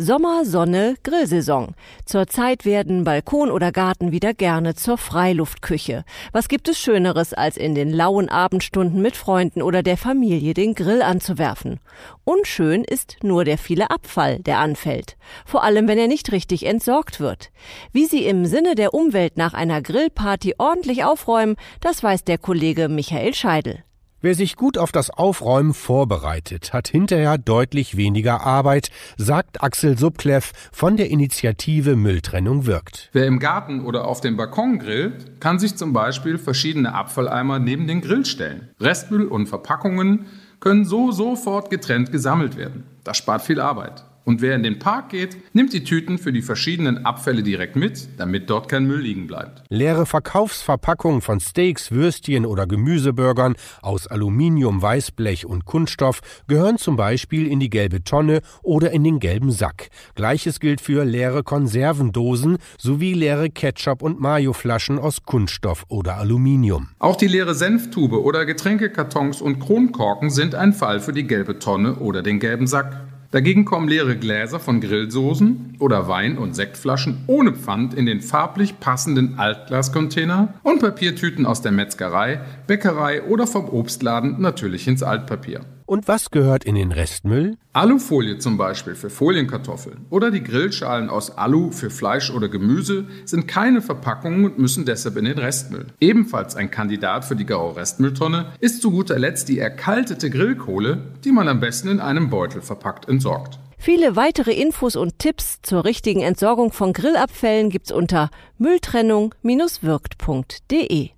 [0.00, 1.74] Sommer, Sonne, Grillsaison.
[2.06, 6.04] Zurzeit werden Balkon oder Garten wieder gerne zur Freiluftküche.
[6.30, 10.76] Was gibt es Schöneres, als in den lauen Abendstunden mit Freunden oder der Familie den
[10.76, 11.80] Grill anzuwerfen?
[12.22, 15.16] Unschön ist nur der viele Abfall, der anfällt.
[15.44, 17.50] Vor allem, wenn er nicht richtig entsorgt wird.
[17.90, 22.88] Wie Sie im Sinne der Umwelt nach einer Grillparty ordentlich aufräumen, das weiß der Kollege
[22.88, 23.82] Michael Scheidel.
[24.20, 30.50] Wer sich gut auf das Aufräumen vorbereitet, hat hinterher deutlich weniger Arbeit, sagt Axel Subkleff
[30.72, 33.10] von der Initiative Mülltrennung wirkt.
[33.12, 37.86] Wer im Garten oder auf dem Balkon grillt, kann sich zum Beispiel verschiedene Abfalleimer neben
[37.86, 38.70] den Grill stellen.
[38.80, 40.26] Restmüll und Verpackungen
[40.58, 42.88] können so sofort getrennt gesammelt werden.
[43.04, 44.02] Das spart viel Arbeit.
[44.28, 48.06] Und wer in den Park geht, nimmt die Tüten für die verschiedenen Abfälle direkt mit,
[48.18, 49.62] damit dort kein Müll liegen bleibt.
[49.70, 57.46] Leere Verkaufsverpackungen von Steaks, Würstchen oder Gemüseburgern aus Aluminium, Weißblech und Kunststoff gehören zum Beispiel
[57.46, 59.88] in die gelbe Tonne oder in den gelben Sack.
[60.14, 66.90] Gleiches gilt für leere Konservendosen sowie leere Ketchup- und Majoflaschen aus Kunststoff oder Aluminium.
[66.98, 71.94] Auch die leere Senftube oder Getränkekartons und Kronkorken sind ein Fall für die gelbe Tonne
[71.94, 73.07] oder den gelben Sack.
[73.30, 78.80] Dagegen kommen leere Gläser von Grillsoßen oder Wein- und Sektflaschen ohne Pfand in den farblich
[78.80, 85.60] passenden Altglascontainer und Papiertüten aus der Metzgerei, Bäckerei oder vom Obstladen natürlich ins Altpapier.
[85.88, 87.56] Und was gehört in den Restmüll?
[87.72, 93.48] Alufolie zum Beispiel für Folienkartoffeln oder die Grillschalen aus Alu für Fleisch oder Gemüse sind
[93.48, 95.86] keine Verpackungen und müssen deshalb in den Restmüll.
[95.98, 101.32] Ebenfalls ein Kandidat für die graue Restmülltonne ist zu guter Letzt die erkaltete Grillkohle, die
[101.32, 103.58] man am besten in einem Beutel verpackt entsorgt.
[103.78, 108.28] Viele weitere Infos und Tipps zur richtigen Entsorgung von Grillabfällen gibt's unter
[108.58, 111.17] mülltrennung-wirkt.de.